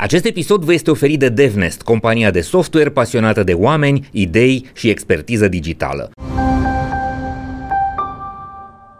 Acest 0.00 0.24
episod 0.24 0.64
vă 0.64 0.72
este 0.72 0.90
oferit 0.90 1.18
de 1.18 1.28
DevNest, 1.28 1.82
compania 1.82 2.30
de 2.30 2.40
software 2.40 2.90
pasionată 2.90 3.42
de 3.42 3.52
oameni, 3.52 4.08
idei 4.12 4.70
și 4.74 4.88
expertiză 4.88 5.48
digitală. 5.48 6.10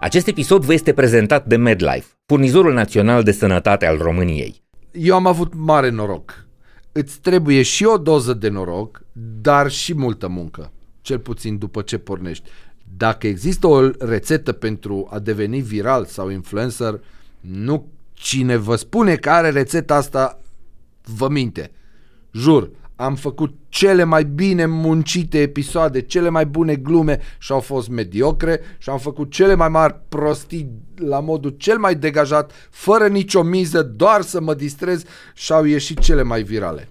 Acest 0.01 0.27
episod 0.27 0.65
vă 0.65 0.73
este 0.73 0.93
prezentat 0.93 1.47
de 1.47 1.57
MedLife, 1.57 2.07
furnizorul 2.27 2.73
național 2.73 3.23
de 3.23 3.33
sănătate 3.33 3.87
al 3.87 3.99
României. 3.99 4.63
Eu 4.93 5.15
am 5.15 5.27
avut 5.27 5.53
mare 5.57 5.91
noroc. 5.91 6.47
Îți 6.93 7.21
trebuie 7.21 7.63
și 7.63 7.85
o 7.85 7.97
doză 7.97 8.33
de 8.33 8.49
noroc, 8.49 9.03
dar 9.41 9.71
și 9.71 9.95
multă 9.95 10.29
muncă, 10.29 10.73
cel 11.01 11.19
puțin 11.19 11.59
după 11.59 11.83
ce 11.83 11.99
pornești. 11.99 12.49
Dacă 12.97 13.27
există 13.27 13.67
o 13.67 13.91
rețetă 13.99 14.53
pentru 14.53 15.09
a 15.11 15.19
deveni 15.19 15.61
viral 15.61 16.05
sau 16.05 16.31
influencer, 16.31 17.01
nu 17.41 17.87
cine 18.13 18.57
vă 18.57 18.77
spune 18.77 19.15
că 19.15 19.31
are 19.31 19.51
rețeta 19.51 19.95
asta 19.95 20.41
vă 21.05 21.29
minte. 21.29 21.71
Jur, 22.33 22.71
am 22.97 23.15
făcut 23.15 23.55
cele 23.69 24.05
mai 24.05 24.25
bine 24.25 24.67
muncite 24.67 25.41
episoade, 25.41 26.01
cele 26.03 26.29
mai 26.29 26.47
bune 26.47 26.77
glume 26.77 27.21
și 27.39 27.53
au 27.53 27.61
fost 27.61 27.89
mediocre 27.89 28.61
și 28.79 28.91
am 28.91 28.99
făcut 28.99 29.31
cele 29.31 29.55
mai 29.55 29.69
mari 29.69 30.01
prostii 30.09 30.71
la 30.97 31.21
modul 31.21 31.51
cel 31.51 31.79
mai 31.79 31.95
degajat, 31.95 32.53
fără 32.71 33.07
nicio 33.07 33.43
miză, 33.43 33.83
doar 33.83 34.23
să 34.23 34.41
mă 34.41 34.55
distrez 34.55 35.05
și 35.35 35.53
au 35.53 35.65
ieșit 35.65 35.99
cele 35.99 36.23
mai 36.23 36.43
virale. 36.43 36.89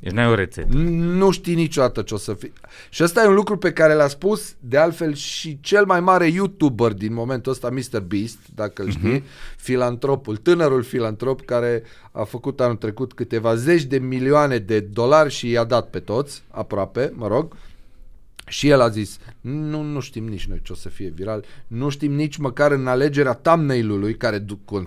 Deci 0.00 0.12
n-ai 0.12 0.26
o 0.26 0.34
rețetă. 0.34 0.76
Nu 0.76 1.30
știi 1.30 1.54
niciodată 1.54 2.02
ce 2.02 2.14
o 2.14 2.16
să 2.16 2.34
fie. 2.34 2.52
Și 2.88 3.02
ăsta 3.02 3.22
e 3.22 3.26
un 3.26 3.34
lucru 3.34 3.56
pe 3.56 3.72
care 3.72 3.94
l-a 3.94 4.08
spus, 4.08 4.54
de 4.60 4.76
altfel, 4.76 5.14
și 5.14 5.58
cel 5.60 5.84
mai 5.84 6.00
mare 6.00 6.26
YouTuber 6.26 6.92
din 6.92 7.12
momentul 7.12 7.52
ăsta, 7.52 7.70
Mr. 7.70 8.00
Beast, 8.00 8.38
dacă 8.54 8.82
îl 8.82 8.90
știi, 8.90 9.20
uh-huh. 9.20 9.56
filantropul, 9.56 10.36
tânărul 10.36 10.82
filantrop 10.82 11.44
care 11.44 11.82
a 12.12 12.22
făcut 12.24 12.60
anul 12.60 12.76
trecut 12.76 13.12
câteva 13.12 13.54
zeci 13.54 13.84
de 13.84 13.98
milioane 13.98 14.58
de 14.58 14.80
dolari 14.80 15.30
și 15.30 15.50
i-a 15.50 15.64
dat 15.64 15.90
pe 15.90 15.98
toți, 15.98 16.42
aproape, 16.50 17.12
mă 17.14 17.26
rog, 17.26 17.54
și 18.50 18.68
el 18.68 18.80
a 18.80 18.88
zis, 18.88 19.18
nu, 19.40 19.82
nu 19.82 20.00
știm 20.00 20.28
nici 20.28 20.46
noi 20.46 20.60
ce 20.62 20.72
o 20.72 20.74
să 20.74 20.88
fie 20.88 21.12
viral, 21.14 21.44
nu 21.66 21.88
știm 21.88 22.12
nici 22.12 22.36
măcar 22.36 22.72
în 22.72 22.86
alegerea 22.86 23.32
thumbnail-ului 23.32 24.16
care 24.16 24.44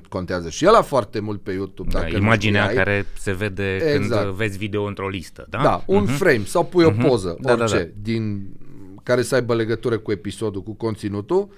contează 0.09 0.49
și 0.49 0.65
el 0.65 0.73
a 0.73 0.81
foarte 0.81 1.19
mult 1.19 1.41
pe 1.41 1.51
YouTube. 1.51 1.89
Da, 1.91 1.99
dacă 1.99 2.15
imaginea 2.15 2.61
știai. 2.61 2.83
care 2.83 3.05
se 3.17 3.31
vede 3.31 3.75
exact. 3.75 4.21
când 4.21 4.35
vezi 4.35 4.57
video 4.57 4.83
într-o 4.83 5.07
listă. 5.07 5.45
Da, 5.49 5.61
da 5.63 5.83
un 5.85 6.07
uh-huh. 6.07 6.17
frame 6.17 6.43
sau 6.45 6.65
pui 6.65 6.83
uh-huh. 6.83 6.87
o 6.87 6.91
mhm. 6.91 7.07
poză, 7.07 7.37
da, 7.41 7.51
orice, 7.51 7.75
da, 7.77 7.83
da. 7.83 7.89
din 8.01 8.49
care 9.03 9.21
să 9.21 9.35
aibă 9.35 9.55
legătură 9.55 9.97
cu 9.97 10.11
episodul, 10.11 10.63
cu 10.63 10.73
conținutul, 10.73 11.49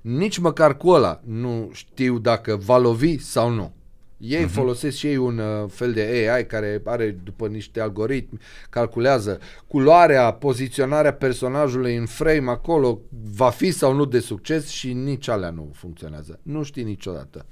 nici 0.00 0.38
măcar 0.38 0.76
cu 0.76 0.88
ăla 0.88 1.20
nu 1.24 1.70
știu 1.72 2.18
dacă 2.18 2.56
va 2.56 2.78
lovi 2.78 3.18
sau 3.18 3.50
nu. 3.50 3.72
Ei 4.18 4.44
uh-huh. 4.44 4.50
folosesc 4.50 4.96
și 4.96 5.06
ei 5.06 5.16
un 5.16 5.38
uh, 5.38 5.70
fel 5.70 5.92
de 5.92 6.30
AI 6.30 6.46
care 6.46 6.80
are 6.84 7.10
după 7.24 7.46
niște 7.46 7.80
algoritmi, 7.80 8.38
calculează 8.70 9.38
culoarea, 9.66 10.32
poziționarea 10.32 11.12
personajului 11.12 11.96
în 11.96 12.06
frame 12.06 12.50
acolo, 12.50 13.00
va 13.34 13.50
fi 13.50 13.70
sau 13.70 13.94
nu 13.94 14.04
de 14.04 14.20
succes 14.20 14.68
și 14.68 14.92
nici 14.92 15.28
alea 15.28 15.50
nu 15.50 15.70
funcționează. 15.74 16.38
Nu 16.42 16.62
știi 16.62 16.82
niciodată. 16.82 17.46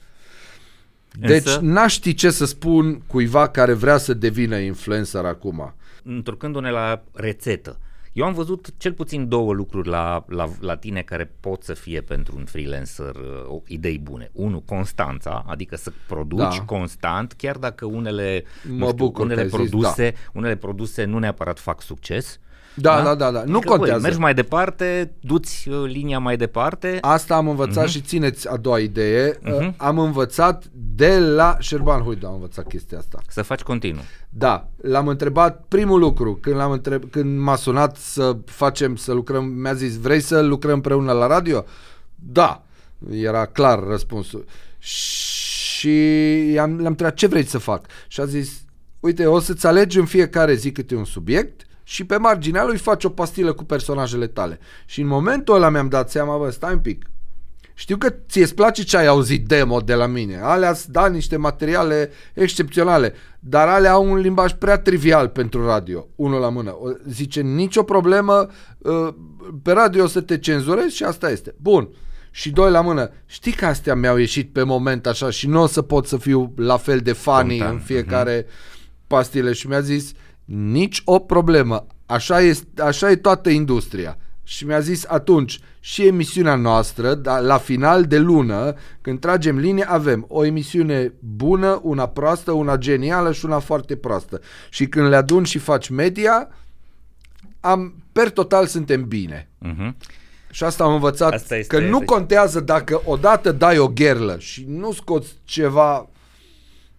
Deci 1.21 1.47
Însă... 1.47 1.61
n-aș 1.63 1.93
ști 1.93 2.15
ce 2.15 2.31
să 2.31 2.45
spun 2.45 3.01
cuiva 3.07 3.49
care 3.49 3.73
vrea 3.73 3.97
să 3.97 4.15
devină 4.15 4.57
influencer 4.57 5.25
acum. 5.25 5.75
Întorcându-ne 6.03 6.71
la 6.71 7.05
rețetă, 7.13 7.79
eu 8.17 8.25
am 8.25 8.33
văzut 8.33 8.75
cel 8.77 8.93
puțin 8.93 9.29
două 9.29 9.53
lucruri 9.53 9.89
la, 9.89 10.25
la, 10.29 10.49
la 10.61 10.77
tine 10.77 11.03
care 11.03 11.33
pot 11.41 11.63
să 11.63 11.75
fie 11.75 12.01
pentru 12.01 12.35
un 12.37 12.45
freelancer 12.45 13.15
uh, 13.15 13.61
idei 13.67 13.99
bune. 13.99 14.31
Unu, 14.33 14.61
constanța, 14.61 15.45
adică 15.47 15.77
să 15.77 15.93
produci 16.07 16.57
da. 16.57 16.65
constant, 16.67 17.33
chiar 17.33 17.57
dacă 17.57 17.85
unele, 17.85 18.45
mă 18.69 18.85
știu, 18.85 18.97
bucur 18.97 19.25
unele 19.25 19.45
produse, 19.45 20.09
zis, 20.09 20.23
da. 20.25 20.31
unele 20.33 20.57
produse 20.57 21.05
nu 21.05 21.19
neapărat 21.19 21.59
fac 21.59 21.83
succes. 21.83 22.41
Da, 22.77 23.03
da, 23.03 23.03
da, 23.03 23.15
da, 23.15 23.31
da. 23.31 23.45
nu 23.45 23.57
adică, 23.57 23.69
contează. 23.69 23.93
Băi, 23.93 24.03
mergi 24.03 24.19
mai 24.19 24.35
departe, 24.35 25.13
duți 25.21 25.69
uh, 25.69 25.83
linia 25.87 26.19
mai 26.19 26.37
departe. 26.37 26.99
Asta 27.01 27.35
am 27.37 27.49
învățat 27.49 27.87
uh-huh. 27.87 27.91
și 27.91 28.01
țineți 28.01 28.49
a 28.49 28.57
doua 28.57 28.79
idee. 28.79 29.33
Uh-huh. 29.33 29.77
Am 29.77 29.99
învățat 29.99 30.65
de 30.73 31.19
la 31.19 31.57
Șerban 31.61 32.03
Huidu, 32.03 32.27
am 32.27 32.35
învățat 32.35 32.67
chestia 32.67 32.99
asta. 32.99 33.19
Să 33.29 33.43
faci 33.43 33.61
continuu. 33.61 34.03
Da, 34.29 34.69
l-am 34.77 35.09
întrebat 35.09 35.65
primul 35.69 35.99
lucru 35.99 36.35
când, 36.35 36.57
l-am 36.57 36.71
întreb, 36.71 37.11
când 37.11 37.39
m-a 37.41 37.57
sunat 37.57 37.97
să 37.97 38.37
facem, 38.45 38.97
să 38.97 39.13
lucrăm, 39.13 39.45
mi-a 39.45 39.75
zis, 39.75 39.97
vrei 39.97 40.21
să 40.21 40.41
lucrăm 40.41 40.75
împreună 40.75 41.13
la 41.13 41.27
radio? 41.27 41.65
Da, 42.15 42.65
era 43.11 43.47
clar 43.47 43.83
răspunsul. 43.87 44.45
Și 44.79 45.89
am, 46.61 46.77
l-am 46.77 46.87
întrebat, 46.87 47.15
ce 47.15 47.27
vrei 47.27 47.45
să 47.45 47.59
fac? 47.59 47.87
Și 48.09 48.21
a 48.21 48.25
zis, 48.25 48.65
uite, 49.01 49.27
o 49.27 49.41
să-ți 49.41 49.67
alegi 49.67 49.99
în 49.99 50.05
fiecare 50.05 50.55
zi 50.55 50.73
câte 50.73 50.95
un 50.95 51.05
subiect 51.05 51.67
și 51.89 52.05
pe 52.05 52.17
marginea 52.17 52.65
lui 52.65 52.77
faci 52.77 53.05
o 53.05 53.09
pastilă 53.09 53.53
cu 53.53 53.65
personajele 53.65 54.27
tale. 54.27 54.59
Și 54.85 55.01
în 55.01 55.07
momentul 55.07 55.55
ăla 55.55 55.69
mi-am 55.69 55.89
dat 55.89 56.11
seama, 56.11 56.37
bă, 56.37 56.51
stai 56.51 56.73
un 56.73 56.79
pic, 56.79 57.07
știu 57.75 57.97
că 57.97 58.15
ție 58.29 58.43
îți 58.43 58.55
place 58.55 58.83
ce 58.83 58.97
ai 58.97 59.07
auzit 59.07 59.47
demo 59.47 59.81
de 59.81 59.95
la 59.95 60.07
mine. 60.07 60.41
Alea 60.43 60.77
da 60.89 61.09
niște 61.09 61.37
materiale 61.37 62.11
excepționale, 62.35 63.15
dar 63.39 63.69
alea 63.69 63.93
au 63.93 64.11
un 64.11 64.17
limbaj 64.17 64.53
prea 64.53 64.79
trivial 64.79 65.29
pentru 65.29 65.67
radio, 65.67 66.07
unul 66.17 66.41
la 66.41 66.49
mână. 66.49 66.77
Zice, 67.09 67.41
nicio 67.41 67.83
problemă, 67.83 68.49
ă, 68.85 69.15
pe 69.63 69.73
radio 69.73 70.03
o 70.03 70.07
să 70.07 70.21
te 70.21 70.39
cenzurezi 70.39 70.97
și 70.97 71.05
asta 71.05 71.31
este. 71.31 71.55
Bun. 71.57 71.89
Și 72.31 72.51
doi 72.51 72.71
la 72.71 72.81
mână, 72.81 73.11
știi 73.27 73.53
că 73.53 73.67
astea 73.67 73.95
mi-au 73.95 74.17
ieșit 74.17 74.53
pe 74.53 74.63
moment 74.63 75.07
așa 75.07 75.31
și 75.31 75.49
nu 75.49 75.63
o 75.63 75.67
să 75.67 75.83
pot 75.83 76.07
să 76.07 76.17
fiu 76.17 76.53
la 76.57 76.77
fel 76.77 76.99
de 76.99 77.13
funny 77.13 77.59
Content. 77.59 77.79
în 77.79 77.79
fiecare 77.79 78.43
uh-huh. 78.43 79.07
pastile 79.07 79.53
și 79.53 79.67
mi-a 79.67 79.81
zis, 79.81 80.13
nici 80.47 81.03
o 81.05 81.19
problemă. 81.19 81.87
Așa 82.07 82.43
e, 82.43 82.59
așa 82.83 83.11
e 83.11 83.17
toată 83.17 83.49
industria. 83.49 84.19
Și 84.43 84.67
mi-a 84.67 84.81
zis 84.81 85.05
atunci, 85.07 85.61
și 85.81 86.07
emisiunea 86.07 86.55
noastră, 86.55 87.15
da, 87.15 87.39
la 87.39 87.59
final 87.59 88.05
de 88.05 88.19
lună, 88.19 88.75
când 89.01 89.21
tragem 89.21 89.59
linie, 89.59 89.85
avem 89.89 90.25
o 90.29 90.45
emisiune 90.45 91.13
bună, 91.37 91.81
una 91.83 92.09
proastă, 92.09 92.53
una 92.53 92.77
genială 92.77 93.33
și 93.33 93.45
una 93.45 93.59
foarte 93.59 93.97
proastă. 93.97 94.41
Și 94.71 94.87
când 94.87 95.09
le 95.09 95.17
adun 95.17 95.45
și 95.45 95.59
faci 95.59 95.89
media, 95.89 96.49
am, 97.61 97.95
per 98.13 98.31
total 98.31 98.67
suntem 98.67 99.09
bine. 99.09 99.49
Uh-huh. 99.67 99.91
Și 100.51 100.65
asta 100.65 100.85
am 100.85 100.93
învățat, 100.93 101.33
asta 101.33 101.57
este, 101.57 101.77
că 101.77 101.85
nu 101.85 101.99
deci... 101.99 102.09
contează 102.09 102.61
dacă 102.61 103.03
odată 103.05 103.53
dai 103.53 103.79
o 103.79 103.89
gherlă 103.89 104.39
și 104.39 104.65
nu 104.69 104.93
scoți 104.93 105.35
ceva 105.45 106.09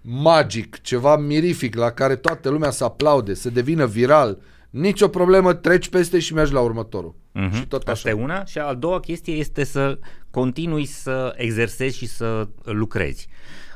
magic, 0.09 0.81
ceva 0.81 1.17
mirific 1.17 1.75
la 1.75 1.91
care 1.91 2.15
toată 2.15 2.49
lumea 2.49 2.69
să 2.69 2.83
aplaude, 2.83 3.33
să 3.33 3.49
devină 3.49 3.85
viral, 3.85 4.41
nicio 4.69 5.07
problemă, 5.07 5.53
treci 5.53 5.89
peste 5.89 6.19
și 6.19 6.33
mergi 6.33 6.53
la 6.53 6.59
următorul. 6.59 7.15
Uh-huh. 7.15 7.53
Și 7.53 7.67
tot 7.67 7.81
așa. 7.81 7.91
Asta 7.91 8.09
e 8.09 8.13
una. 8.13 8.45
Și 8.45 8.57
a 8.57 8.73
doua 8.73 8.99
chestie 8.99 9.33
este 9.33 9.63
să 9.63 9.99
continui 10.31 10.85
să 10.85 11.33
exersezi 11.37 11.97
și 11.97 12.07
să 12.07 12.47
lucrezi. 12.63 13.27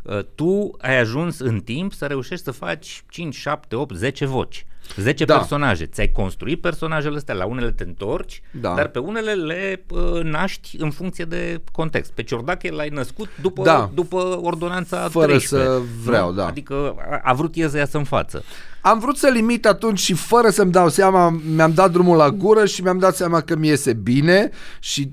Uh, 0.04 0.20
tu 0.36 0.76
ai 0.78 1.00
ajuns 1.00 1.40
în 1.40 1.60
timp 1.60 1.94
să 1.94 2.06
reușești 2.06 2.44
să 2.44 2.52
faci 2.52 3.04
5, 3.10 3.36
7, 3.36 3.76
8, 3.76 3.96
10 3.96 4.26
voci. 4.26 4.66
10 4.96 5.26
da. 5.26 5.36
personaje. 5.36 5.86
Ți-ai 5.86 6.12
construit 6.12 6.62
personajele 6.62 7.16
astea, 7.16 7.34
la 7.34 7.46
unele 7.46 7.72
te 7.72 7.84
întorci, 7.84 8.42
da. 8.52 8.74
dar 8.74 8.88
pe 8.88 9.00
unele 9.00 9.34
le 9.34 9.86
uh, 9.90 10.24
naști 10.24 10.76
în 10.80 10.92
funcție 10.92 11.26
de 11.26 11.62
context. 11.72 12.12
Pe 12.12 12.24
Ciordache 12.24 12.72
l-ai 12.72 12.90
născut 12.90 13.30
după, 13.42 13.64
da. 13.64 13.90
după 13.94 14.40
ordonanța 14.42 15.10
Fără 15.10 15.26
13. 15.26 15.70
să 15.70 15.82
vreau, 16.04 16.32
da. 16.32 16.48
Adică 16.48 16.96
a, 17.12 17.20
a 17.24 17.34
vrut 17.34 17.56
el 17.56 17.70
să 17.70 17.78
iasă 17.78 17.98
în 17.98 18.04
față. 18.04 18.44
Am 18.82 19.00
vrut 19.00 19.18
să 19.18 19.28
limit 19.28 19.66
atunci 19.66 20.00
și 20.00 20.14
fără 20.14 20.50
să-mi 20.50 20.72
dau 20.72 20.90
seama, 20.90 21.42
mi-am 21.56 21.74
dat 21.74 21.92
drumul 21.92 22.18
la 22.18 22.30
gură 22.30 22.66
și 22.66 22.82
mi-am 22.82 22.98
dat 22.98 23.16
seama 23.16 23.42
că 23.42 23.56
mi 23.56 23.68
iese 23.68 23.94
bine 23.94 24.50
și 24.80 25.12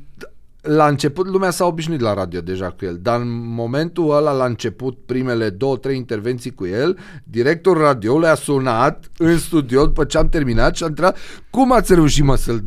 la 0.68 0.86
început 0.86 1.26
lumea 1.26 1.50
s-a 1.50 1.64
obișnuit 1.64 2.00
la 2.00 2.14
radio 2.14 2.40
deja 2.40 2.70
cu 2.70 2.84
el, 2.84 2.98
dar 3.02 3.20
în 3.20 3.54
momentul 3.54 4.16
ăla, 4.16 4.32
la 4.32 4.44
început, 4.44 4.98
primele 5.06 5.50
două, 5.50 5.76
trei 5.76 5.96
intervenții 5.96 6.54
cu 6.54 6.66
el, 6.66 6.98
directorul 7.24 7.82
radioului 7.82 8.28
a 8.28 8.34
sunat 8.34 9.10
în 9.18 9.38
studio 9.38 9.86
după 9.86 10.04
ce 10.04 10.18
am 10.18 10.28
terminat 10.28 10.76
și 10.76 10.82
a 10.82 10.86
întrebat 10.86 11.16
cum 11.50 11.72
ați 11.72 11.94
reușit 11.94 12.24
mă 12.24 12.36
să-l 12.36 12.64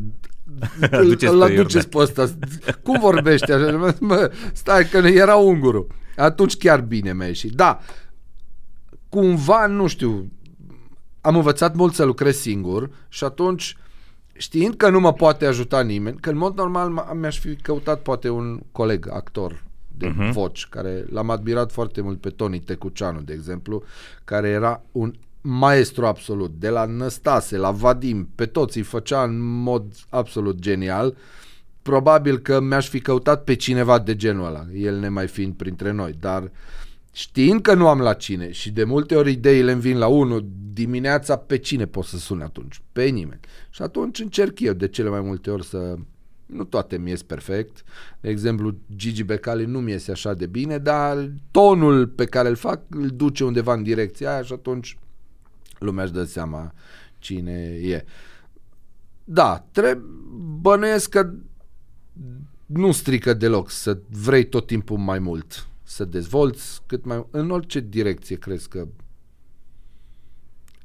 îl 1.21 1.42
aduceți 1.50 1.88
pe 1.89 1.98
ăsta. 1.98 2.30
Cum 2.83 3.00
vorbește 3.00 3.53
așa? 3.53 3.95
Mă, 4.00 4.31
stai 4.54 4.86
că 4.89 4.97
era 4.97 5.36
ungurul. 5.36 5.88
Atunci 6.15 6.57
chiar 6.57 6.81
bine 6.81 7.13
mi-a 7.13 7.27
ieșit. 7.27 7.51
Da, 7.51 7.80
cumva, 9.09 9.65
nu 9.65 9.88
știu, 9.88 10.31
am 11.21 11.36
învățat 11.36 11.75
mult 11.75 11.94
să 11.94 12.04
lucrez 12.04 12.38
singur 12.38 12.89
și 13.09 13.24
atunci 13.24 13.77
știind 14.42 14.76
că 14.76 14.90
nu 14.90 15.00
mă 15.00 15.14
poate 15.14 15.46
ajuta 15.46 15.82
nimeni, 15.82 16.18
că 16.18 16.30
în 16.30 16.38
mod 16.38 16.58
normal 16.58 17.16
mi-aș 17.20 17.40
fi 17.40 17.56
căutat 17.56 18.02
poate 18.02 18.30
un 18.30 18.60
coleg, 18.72 19.10
actor 19.12 19.64
de 19.98 20.08
uh-huh. 20.08 20.32
voci, 20.32 20.68
care 20.70 21.06
l-am 21.10 21.30
admirat 21.30 21.72
foarte 21.72 22.02
mult 22.02 22.22
pe 22.22 22.30
Tony 22.30 22.60
Tecuceanu, 22.60 23.22
de 23.22 23.34
exemplu, 23.34 23.84
care 24.24 24.48
era 24.48 24.82
un 24.92 25.14
maestru 25.42 26.06
absolut, 26.06 26.52
de 26.60 26.70
la 26.70 26.86
Năstase, 26.86 27.58
la 27.58 27.72
Vadim, 27.72 28.30
pe 28.36 28.46
toți 28.46 28.78
îi 28.78 28.84
făcea 28.84 29.24
în 29.24 29.40
mod 29.40 29.84
absolut 30.10 30.60
genial. 30.60 31.18
Probabil 31.82 32.38
că 32.38 32.60
mi-aș 32.60 32.90
fi 32.90 33.00
căutat 33.00 33.44
pe 33.44 33.56
cineva 33.56 34.00
de 34.00 34.16
genul 34.16 34.46
ăla, 34.46 34.66
el 34.74 35.00
ne 35.00 35.10
mai 35.10 35.28
fiind 35.28 35.54
printre 35.54 35.92
noi, 35.92 36.16
dar 36.20 36.52
știind 37.12 37.62
că 37.62 37.74
nu 37.74 37.88
am 37.88 38.00
la 38.00 38.14
cine 38.14 38.52
și 38.52 38.72
de 38.72 38.84
multe 38.84 39.16
ori 39.16 39.32
ideile 39.32 39.72
îmi 39.72 39.82
vin 39.82 39.98
la 39.98 40.08
unul, 40.08 40.46
dimineața 40.73 41.35
pe 41.38 41.57
cine 41.57 41.85
pot 41.85 42.06
să 42.06 42.18
sune 42.18 42.44
atunci? 42.44 42.81
Pe 42.91 43.03
nimeni. 43.03 43.39
Și 43.69 43.81
atunci 43.81 44.19
încerc 44.19 44.59
eu 44.59 44.73
de 44.73 44.88
cele 44.88 45.09
mai 45.09 45.21
multe 45.21 45.51
ori 45.51 45.65
să... 45.65 45.95
Nu 46.45 46.63
toate 46.63 46.97
mi 46.97 47.09
ies 47.09 47.23
perfect. 47.23 47.83
De 48.21 48.29
exemplu, 48.29 48.75
Gigi 48.95 49.23
Becali 49.23 49.65
nu 49.65 49.79
mi 49.79 49.91
iese 49.91 50.12
așa 50.12 50.33
de 50.33 50.45
bine, 50.45 50.77
dar 50.77 51.31
tonul 51.51 52.07
pe 52.07 52.25
care 52.25 52.50
îl 52.50 52.56
fac 52.56 52.81
îl 52.89 53.07
duce 53.07 53.44
undeva 53.44 53.73
în 53.73 53.83
direcția 53.83 54.33
aia 54.33 54.44
și 54.44 54.53
atunci 54.53 54.97
lumea 55.79 56.03
își 56.03 56.13
dă 56.13 56.23
seama 56.23 56.73
cine 57.19 57.79
e. 57.81 58.06
Da, 59.23 59.68
trebuie, 59.71 60.06
bănuiesc 60.62 61.09
că 61.09 61.33
nu 62.65 62.91
strică 62.91 63.33
deloc 63.33 63.69
să 63.69 64.00
vrei 64.09 64.44
tot 64.44 64.68
timpul 64.68 64.97
mai 64.97 65.19
mult, 65.19 65.68
să 65.83 66.06
dezvolți 66.06 66.81
cât 66.85 67.06
mai 67.06 67.25
în 67.31 67.50
orice 67.50 67.79
direcție 67.79 68.35
crezi 68.35 68.68
că 68.68 68.88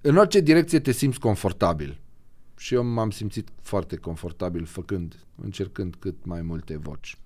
în 0.08 0.16
orice 0.16 0.40
direcție 0.40 0.80
te 0.80 0.92
simți 0.92 1.18
confortabil. 1.18 2.00
Și 2.56 2.74
eu 2.74 2.84
m-am 2.84 3.10
simțit 3.10 3.48
foarte 3.60 3.96
confortabil 3.96 4.64
făcând, 4.64 5.14
încercând 5.42 5.94
cât 5.98 6.24
mai 6.24 6.42
multe 6.42 6.76
voci. 6.76 7.18